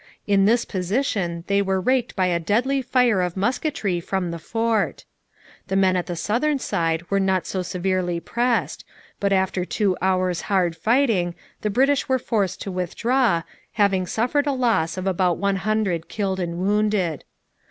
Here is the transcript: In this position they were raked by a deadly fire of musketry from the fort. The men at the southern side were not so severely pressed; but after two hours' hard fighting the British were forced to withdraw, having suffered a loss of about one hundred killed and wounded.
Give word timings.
In 0.25 0.45
this 0.45 0.65
position 0.65 1.43
they 1.45 1.61
were 1.61 1.79
raked 1.79 2.15
by 2.15 2.25
a 2.25 2.39
deadly 2.39 2.81
fire 2.81 3.21
of 3.21 3.37
musketry 3.37 3.99
from 3.99 4.31
the 4.31 4.39
fort. 4.39 5.05
The 5.67 5.75
men 5.75 5.95
at 5.95 6.07
the 6.07 6.15
southern 6.15 6.57
side 6.57 7.03
were 7.11 7.19
not 7.19 7.45
so 7.45 7.61
severely 7.61 8.19
pressed; 8.19 8.83
but 9.19 9.31
after 9.31 9.63
two 9.63 9.95
hours' 10.01 10.41
hard 10.49 10.75
fighting 10.75 11.35
the 11.61 11.69
British 11.69 12.09
were 12.09 12.17
forced 12.17 12.59
to 12.63 12.71
withdraw, 12.71 13.43
having 13.73 14.07
suffered 14.07 14.47
a 14.47 14.53
loss 14.53 14.97
of 14.97 15.05
about 15.05 15.37
one 15.37 15.57
hundred 15.57 16.09
killed 16.09 16.39
and 16.39 16.57
wounded. 16.57 17.23